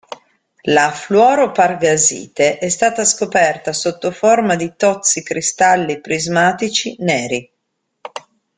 [0.63, 7.51] La fluoro-pargasite è stata scoperta sotto forma di tozzi cristalli prismatici neri.